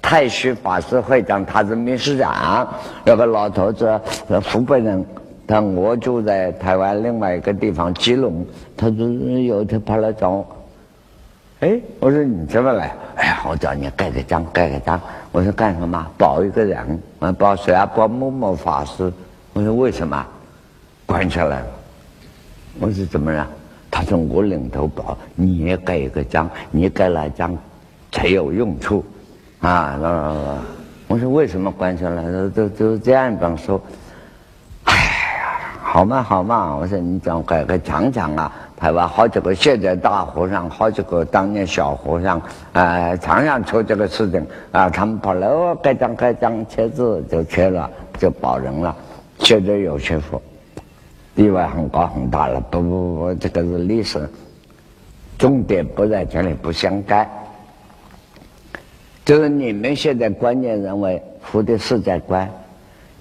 [0.01, 2.67] 太虚法师会长，他是秘书长。
[3.03, 3.99] 那个老头子，
[4.51, 5.05] 湖北人，
[5.45, 8.45] 他我住在台湾另外一个地方基隆，
[8.77, 10.45] 他就有一天跑来找我。
[11.61, 12.91] 哎，我说你怎么来？
[13.17, 14.99] 哎呀，我叫你盖个章，盖个章。
[15.31, 16.07] 我说干什么？
[16.17, 17.85] 保一个人，我保谁啊？
[17.85, 19.13] 保某某法师。
[19.53, 20.25] 我说为什么？
[21.05, 21.65] 关起来了。
[22.79, 23.47] 我说怎么了？
[23.91, 27.55] 他说我领头保，你也盖一个章，你盖了章
[28.11, 29.05] 才有用处。
[29.59, 29.99] 啊，
[31.07, 32.23] 我说为什么关起来？
[32.55, 33.79] 都都这样本书。
[34.85, 38.51] 哎呀，好嘛好嘛，我说你讲盖个讲讲啊。
[38.81, 42.41] 台湾好几个现在大和尚，好几个当年小和尚，
[42.73, 44.89] 啊，常常出这个事情啊。
[44.89, 48.95] 他们跑来哦，盖章盖章签字就签了，就保人了。
[49.37, 50.41] 现在有些佛，
[51.35, 52.59] 地位很高很大了。
[52.71, 54.27] 不不不，这个是历史，
[55.37, 57.29] 重点不在这里，不相干。
[59.23, 62.49] 就是你们现在观念认为佛的世界观。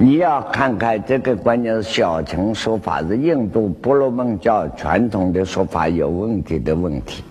[0.03, 7.23] 你要看看这个观念是小乘说法，是印度婆罗门教传统的说法有问题的问题。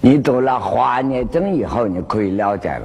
[0.00, 2.82] 你读了华严经以后，你可以了解了。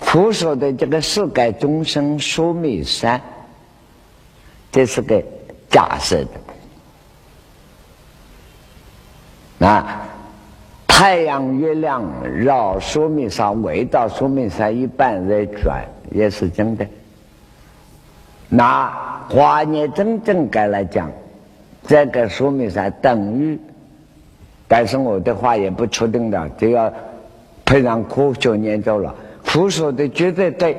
[0.00, 3.20] 佛说的这个世界众生说灭三，
[4.72, 5.22] 这是个
[5.68, 6.30] 假设的。
[9.58, 9.84] 那
[10.86, 15.84] 太阳、月亮绕说明山围到说明山一半在转。
[16.12, 16.86] 也是真的。
[18.50, 18.90] 拿
[19.28, 21.12] 华严真正该来讲，
[21.86, 23.58] 这个说明上等于，
[24.66, 26.90] 但是我的话也不确定的，就要
[27.66, 29.14] 配上科学研究了。
[29.44, 30.78] 佛说的绝对对，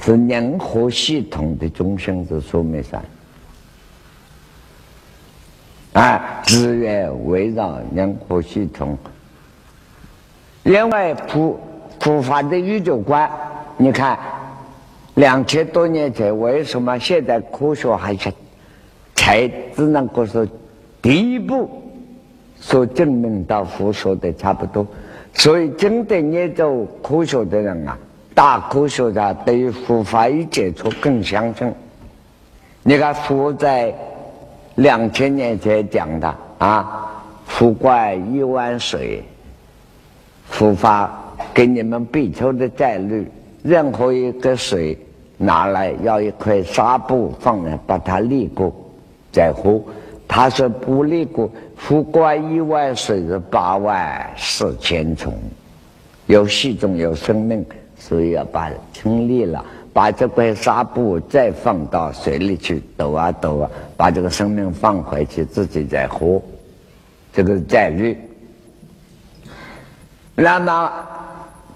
[0.00, 3.02] 是任何系统的中心是说明上，
[5.94, 8.96] 啊，资源围绕任何系统，
[10.62, 11.58] 因为普。
[12.02, 13.30] 佛法的宇宙观，
[13.76, 14.18] 你看，
[15.14, 18.32] 两千多年前为什么现在科学还是
[19.14, 20.44] 才只能够说
[21.00, 21.70] 第一步
[22.58, 24.84] 所证明到佛说的差不多？
[25.32, 27.96] 所以真的研究科学的人啊，
[28.34, 31.72] 大科学家对于佛法一接触更相信。
[32.82, 33.94] 你看佛在
[34.74, 39.22] 两千年前讲的啊，佛观一碗水，
[40.48, 41.20] 佛法。
[41.54, 43.26] 给你们比丘的戒律，
[43.62, 44.96] 任何一个水
[45.36, 48.72] 拿来要一块纱布放着，把它立过
[49.30, 49.80] 再喝。
[50.26, 55.34] 他说不立过，不管一万水是八万四千重，
[56.26, 57.64] 有细种有生命，
[57.98, 66.40] 所以要把清理了，把这块纱布再放到水里去抖啊抖啊，把这个生命放回去，自己再喝。
[67.32, 68.16] 这个戒律，
[70.34, 70.90] 那么。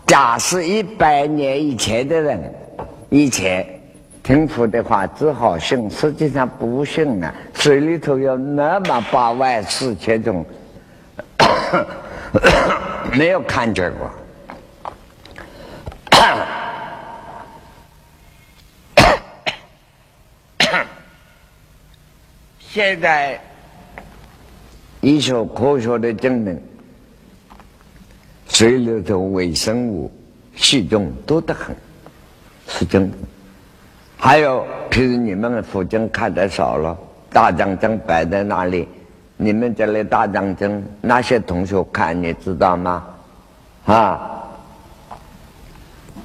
[0.06, 2.54] 假是一百年以前的人，
[3.10, 3.66] 以前
[4.22, 5.90] 听佛的话，只好信。
[5.90, 10.44] 实际上不信呢，水里头有那么八万四千种，
[13.18, 14.10] 没有看见过。
[22.60, 23.40] 现在
[25.00, 26.62] 医学科学的证明。
[28.48, 30.10] 水里头微生物、
[30.54, 31.74] 细菌多得很，
[32.68, 33.16] 是真的。
[34.16, 36.96] 还有，譬如你们附近看的少了，
[37.30, 38.88] 大象针摆在那里，
[39.36, 43.04] 你们这里大象针，那些同学看你知道吗？
[43.84, 44.42] 啊，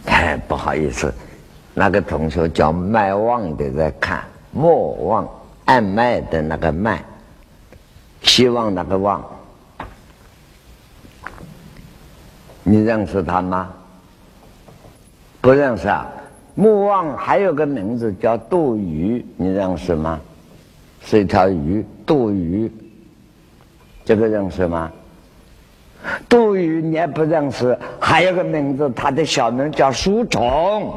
[0.06, 1.14] 哎，不好意思，
[1.74, 5.28] 那个同学叫卖旺的在看，莫旺
[5.66, 7.04] 按麦的那个麦，
[8.22, 9.24] 希望那个旺，
[12.64, 13.70] 你认识他吗？
[15.42, 16.08] 不认识啊。
[16.54, 20.20] 莫忘还有个名字叫杜鱼，你认识吗？
[21.04, 22.72] 是一条鱼，杜鱼。
[24.04, 24.92] 这个认识吗？
[26.28, 30.92] 杜鱼你也不认识，还有个名字，它的小名叫书虫，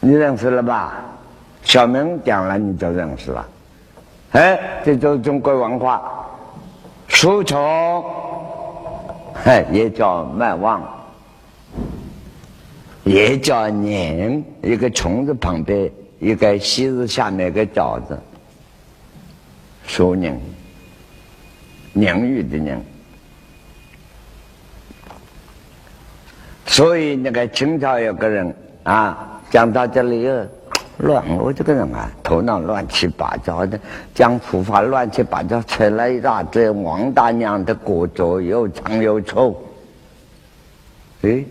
[0.00, 1.04] 你认识了吧？
[1.62, 3.48] 小名讲了你就认识了。
[4.32, 6.19] 哎，这就是中国文化，
[7.20, 8.02] 书虫，
[9.44, 10.82] 哎，也叫麦旺。
[13.04, 18.18] 也叫宁，一个虫子旁边一个西字下面一个饺子，
[19.86, 20.34] 说宁，
[21.92, 22.82] 宁玉的宁。
[26.64, 30.46] 所以那个清朝有个人啊，讲到这里又
[31.00, 33.78] 乱，我这个人啊，头脑乱七八糟的，
[34.14, 39.54] 讲佛法乱七八糟，扯了一大堆王大娘的果子，又长又臭，
[41.22, 41.44] 哎。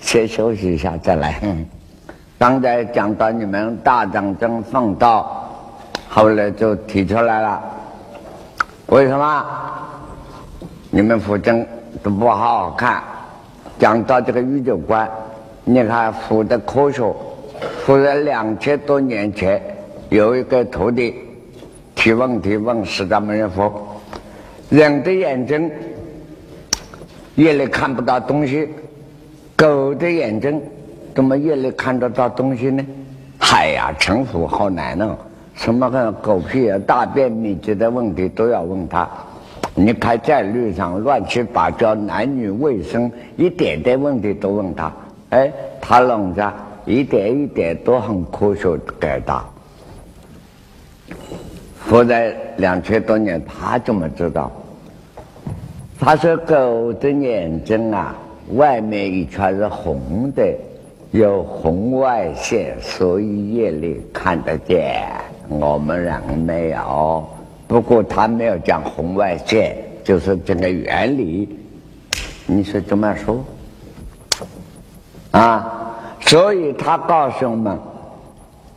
[0.00, 1.42] 先休息一下，再来。
[2.38, 5.50] 刚才讲到你们大长征放道，
[6.08, 7.60] 后来就提出来了。
[8.86, 9.44] 为什么？
[10.90, 11.66] 你们佛经
[12.00, 13.02] 都不好好看。
[13.76, 15.10] 讲到这个宇宙观，
[15.64, 17.12] 你看佛的科学，
[17.88, 19.58] 佛在两千多年前
[20.10, 21.14] 有一个徒弟
[21.94, 23.72] 提问题问释迦牟尼佛：
[24.68, 25.70] 人的眼睛
[27.36, 28.68] 夜里看不到东西。
[29.56, 30.60] 狗的眼睛
[31.14, 32.84] 怎么夜里看得到东西呢？
[33.40, 35.16] 嗨呀，成佛好难哦！
[35.54, 39.08] 什么个狗屁啊、大便秘籍的问题都要问他。
[39.74, 44.92] 你看在路上乱七八糟男女卫生一点点问题都问他，
[45.30, 46.52] 哎，他弄着
[46.88, 49.44] 一点一点都很科学解答。
[51.86, 54.50] 活在两千多年，他怎么知道？
[56.00, 58.16] 他说狗的眼睛啊。
[58.54, 60.42] 外面一圈是红的，
[61.10, 65.04] 有红外线，所以夜里看得见。
[65.50, 67.28] 我们人没有，
[67.66, 71.58] 不过他没有讲红外线，就是这个原理。
[72.46, 73.44] 你说怎么说？
[75.32, 75.77] 啊，
[76.20, 77.78] 所以他告诉我们，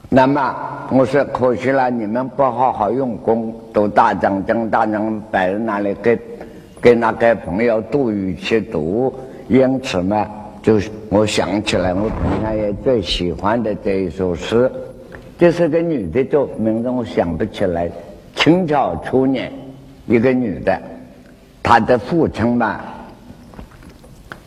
[0.09, 0.55] 那么
[0.91, 6.19] 我说可惜了，你们不好好用功，都大张张大张摆在那里给
[6.81, 9.13] 给那个朋友杜宇去读。
[9.47, 10.25] 因此呢，
[10.61, 14.71] 就是我想起来，我平常也最喜欢的这一首诗，
[15.37, 17.91] 这是个女的，就名字我想不起来。
[18.33, 19.51] 清朝初年，
[20.05, 20.79] 一个女的，
[21.61, 22.79] 她的父亲嘛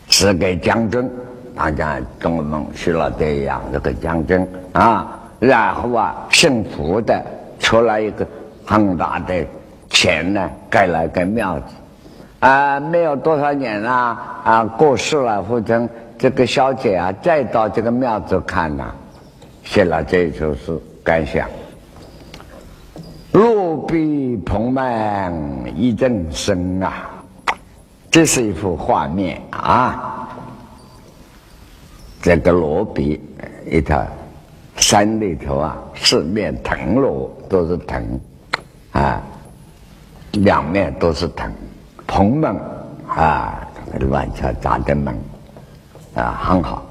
[0.09, 1.11] 是个将军，
[1.57, 5.20] 大家跟我们徐老德一样，这个将军啊。
[5.38, 7.22] 然后啊，姓福的
[7.59, 8.26] 出了一个
[8.64, 9.44] 很大的
[9.88, 11.64] 钱呢，盖了个庙子。
[12.40, 13.90] 啊，没有多少年了，
[14.44, 15.42] 啊，过世了。
[15.42, 15.88] 父亲
[16.18, 18.92] 这个小姐啊，再到这个庙子看呐，
[19.62, 21.46] 写了这首诗感想：
[23.32, 27.11] 落笔蓬门一阵声啊，
[28.11, 30.23] 这是一幅画面啊。
[32.24, 33.20] 这个落笔
[33.70, 34.02] 一条
[34.76, 38.02] 山里头啊，四面藤萝都是藤
[38.92, 39.22] 啊，
[40.32, 41.52] 两面都是藤。
[42.06, 42.56] 蓬门
[43.06, 43.68] 啊，
[44.08, 45.14] 乱七八的门
[46.14, 46.86] 啊，很好。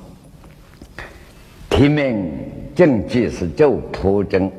[1.67, 2.31] 题名
[2.75, 4.51] 正记是周朴真，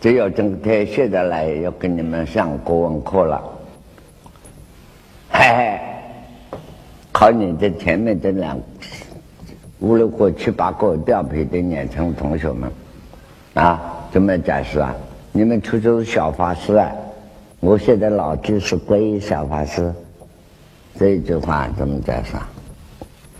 [0.00, 3.44] 只有今天现在来要跟你们上国文课了。
[5.30, 5.80] 嘿嘿，
[7.18, 8.60] 考你这前面这两
[9.78, 12.70] 五六个、七八个调皮的年轻同学们
[13.54, 14.94] 啊，怎么解释啊？
[15.32, 16.92] 你们初中小法师啊？
[17.60, 19.90] 我现在老就是归小法师，
[20.98, 22.36] 这一句话怎么解释？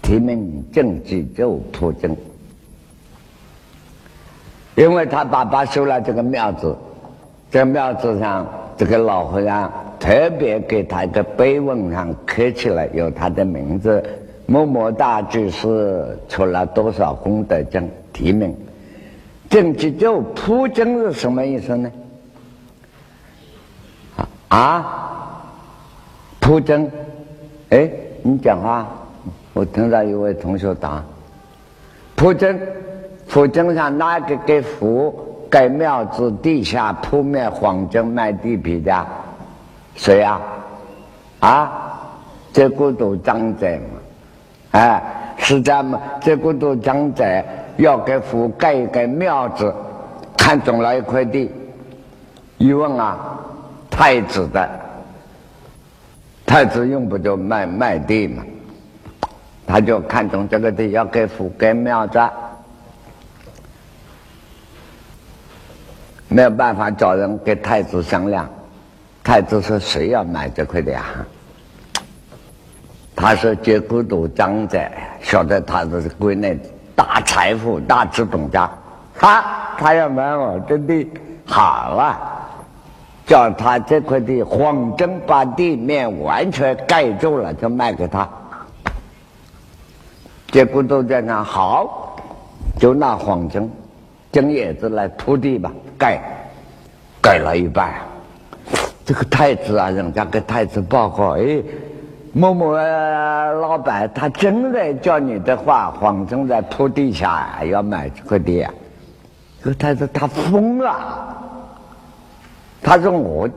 [0.01, 2.17] 提名正记就朴正，
[4.75, 6.75] 因为他爸爸修了这个庙子，
[7.51, 8.47] 这庙子上
[8.77, 14.03] 这个老和尚特别给他一个碑文上刻起来有他的名字，
[14.45, 18.55] 某某大居士出了多少功德经，题名。
[19.49, 21.91] 正气就普正是什么意思呢？
[24.49, 25.43] 啊，
[26.39, 26.91] 普正，
[27.71, 27.91] 哎，
[28.23, 28.87] 你讲话，
[29.55, 31.03] 我听到一位同学答，
[32.15, 32.59] 普正，
[33.29, 39.07] 普正上哪个给佛盖庙子地下铺面黄金卖地皮的？
[39.95, 40.41] 谁呀？
[41.41, 41.73] 啊，
[42.53, 44.01] 这个都张在嘛？
[44.73, 45.03] 哎，
[45.39, 47.45] 是这样嘛这个都张在
[47.77, 49.75] 要给佛盖一个庙子，
[50.37, 51.51] 看中了一块地，
[52.59, 53.19] 一问啊。
[53.89, 54.69] 太子的
[56.45, 58.43] 太子用不着卖卖地嘛，
[59.67, 62.21] 他就看中这个地要给府盖庙子，
[66.29, 68.49] 没有办法找人跟太子商量。
[69.25, 71.05] 太子说：“谁要买这块地啊？”
[73.17, 74.91] 他说：“接孤独张在，
[75.23, 76.59] 晓得他是国内
[76.95, 78.71] 大财富、大资本家，
[79.19, 79.45] 他
[79.79, 81.11] 他要买我这地，
[81.45, 82.33] 好啊。”
[83.27, 88.29] 叫他这块地黄征把地面完全盖住了，就卖给他。
[90.53, 92.17] 结果都在那好，
[92.79, 93.69] 就拿黄金
[94.33, 96.21] 将叶子来铺地吧，盖
[97.23, 97.95] 盖了一半。
[99.05, 101.63] 这个太子啊，人家给太子报告，哎，
[102.33, 108.73] 某某老板他真的叫你的话，谎称在铺地下要买这块地啊。
[109.63, 111.35] 这个太子他疯了。
[112.83, 113.49] 他说：“我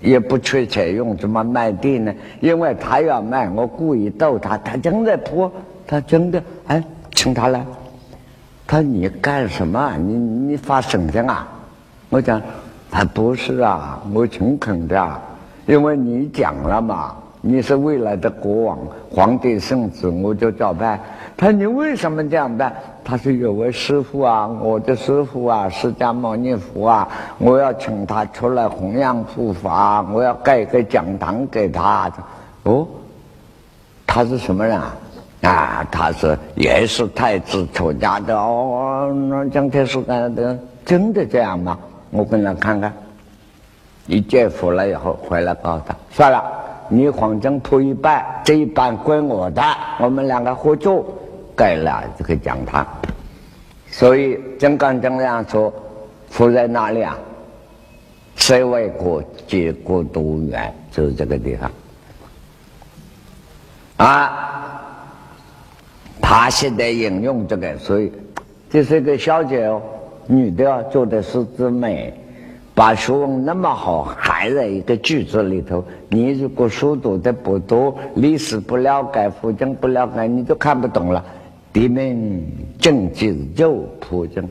[0.00, 2.14] 也不缺钱用，怎么卖地呢？
[2.40, 4.56] 因为他要卖，我故意逗他。
[4.58, 5.50] 他真的铺，
[5.86, 6.82] 他真的哎，
[7.14, 7.62] 请他来。
[8.72, 9.94] 他说：‘你干什么？
[9.98, 11.46] 你你发神经啊？’
[12.08, 12.40] 我讲
[12.90, 15.20] ：‘他不是啊，我诚恳的，
[15.66, 18.78] 因为你讲了嘛，你是未来的国王、
[19.10, 20.98] 皇帝圣子，我就照办。’
[21.36, 27.06] 他说：‘你为什么这样办？’他说有位师傅啊，我的师傅啊，释迦牟尼佛啊，
[27.36, 32.10] 我要请他出来弘扬佛法，我要盖个讲堂给他。
[32.62, 32.88] 哦，
[34.06, 34.94] 他是什么人啊？
[35.42, 39.12] 啊，他是也是太子出家的哦。
[39.28, 41.78] 那蒋介石干的真的这样吗？
[42.10, 42.92] 我跟他看看。
[44.06, 46.42] 一见佛了以后，回来告诉他，算了，
[46.88, 49.62] 你黄正铺一半，这一半归我的，
[50.00, 51.04] 我们两个合作。
[51.54, 52.84] 盖了这个讲堂，
[53.90, 55.70] 所以金刚经上说
[56.30, 57.16] ：“佛在哪里啊？
[58.36, 61.70] 谁为国，结国都远，就是这个地方。”
[64.08, 64.71] 啊，
[66.34, 68.10] 他现在引用这个，所以
[68.70, 69.82] 这是一个小姐哦，
[70.26, 72.10] 女的做的是之美，
[72.74, 75.84] 把学问那么好含在一个句子里头。
[76.08, 81.22] 你如果书读的不多，历史不了解，佛经不了解，你就看不懂了。
[81.70, 82.42] 地名
[82.78, 84.48] 正字就普正，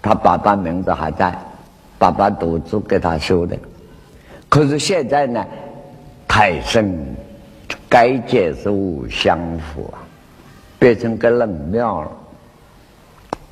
[0.00, 1.38] 他爸爸名字还在，
[1.98, 3.54] 爸爸独自给他修的。
[4.48, 5.44] 可是现在呢，
[6.26, 6.90] 太升
[7.86, 10.00] 改建是无相符啊，
[10.78, 12.10] 变成个冷庙了。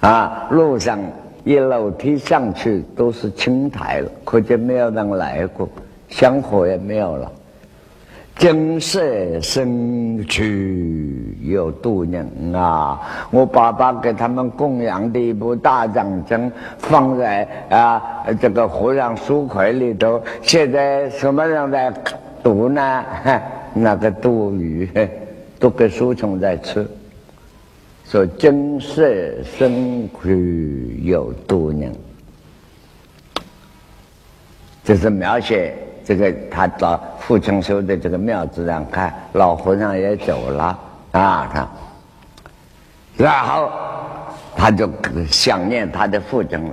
[0.00, 0.98] 啊，路上
[1.44, 5.68] 一楼梯上去都是青苔了，可见没有人来过，
[6.08, 7.32] 香火也没有了。
[8.36, 9.00] 金色
[9.40, 13.00] 生去有度人啊！
[13.30, 18.02] 我爸爸给他们供养的一部大藏经放在啊
[18.38, 21.90] 这个和尚书柜里头，现在什么人在
[22.42, 23.04] 读呢？
[23.72, 24.86] 那个杜鱼
[25.58, 26.86] 都 给书虫在吃。
[28.10, 29.02] 说金色
[29.42, 31.92] 生去有度人，
[34.84, 35.74] 这是描写。
[36.04, 40.78] 这个他到父亲修的这个庙子上看，老和尚也走了
[41.10, 41.68] 啊，他，
[43.16, 43.68] 然后
[44.54, 44.88] 他就
[45.28, 46.70] 想念他的父亲了。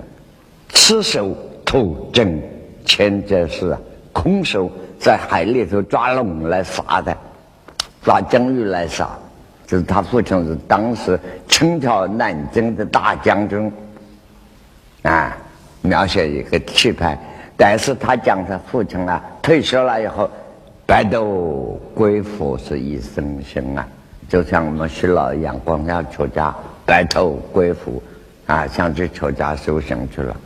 [0.70, 2.40] 赤手吐针，
[2.86, 3.76] 前者是
[4.12, 4.70] 空手
[5.00, 7.18] 在海里头抓龙来杀的，
[8.04, 9.10] 抓鲸鱼来杀。
[9.74, 11.20] 就是他父亲是当时
[11.50, 13.74] 清朝南京的大将军
[15.02, 15.36] 啊，
[15.82, 17.18] 描写一个气派。
[17.58, 20.30] 但是他讲他父亲啊，退休了以后，
[20.86, 23.88] 白头归佛是一生心啊，
[24.30, 26.56] 就像我们徐老一样，光要出家，
[26.86, 28.00] 白头归佛，
[28.46, 30.38] 啊，想去出家修行去了。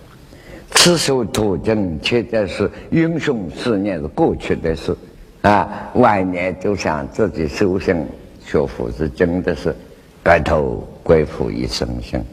[0.71, 4.95] 此手途径，现在是英雄事业是过去的事，
[5.41, 8.07] 啊，晚年就想自己修行
[8.47, 9.75] 学佛，是真的是
[10.23, 12.23] 白头归佛一生心。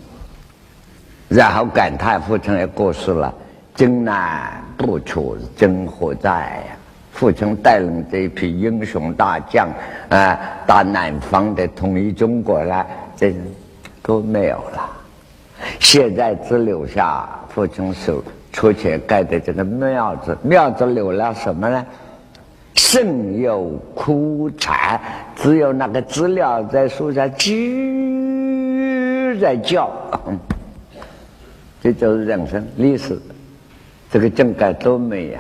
[1.29, 3.35] 然后感叹父亲也过世了。
[3.75, 6.77] 真难不出，真何在呀？
[7.11, 9.69] 父亲带领这一批英雄大将，
[10.11, 12.87] 啊，打南方的统一中国了，
[13.17, 13.35] 这
[14.01, 14.89] 都没有了。
[15.81, 21.85] 现在只留下父亲手出钱盖的这个庙子，庙子留了什么呢？
[22.75, 25.01] 剩有枯柴，
[25.37, 29.91] 只有那个知了在树上吱在叫，
[31.81, 33.19] 这就是人生历史，
[34.11, 35.39] 这个整个都没有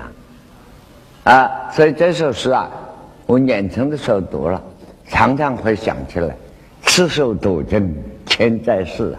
[1.24, 1.50] 啊！
[1.72, 2.70] 所以这首诗啊，
[3.26, 4.62] 我年轻的时候读了，
[5.08, 6.34] 常常会想起来，
[6.82, 7.94] 此手多真
[8.26, 9.16] 千在世，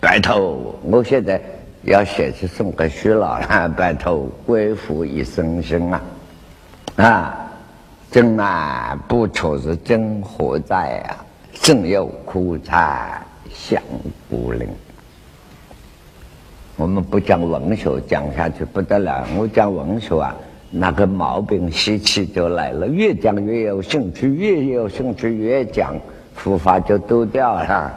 [0.00, 0.74] 白头！
[0.84, 1.40] 我现在
[1.82, 6.00] 要写去送给徐老了，白头归府一声声啊，
[6.96, 7.38] 啊！
[8.10, 11.24] 真啊不出是真何在啊？
[11.54, 13.80] 正有苦菜香
[14.28, 14.68] 古灵。
[16.76, 19.26] 我们不讲文学，讲下去不得了。
[19.36, 20.34] 我讲文学啊，
[20.70, 25.94] 那个毛病习气就来了，越讲越有兴趣，越有兴趣越讲，
[26.34, 27.92] 佛法就丢掉了。